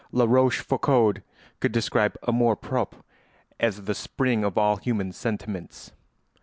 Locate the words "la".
0.11-0.25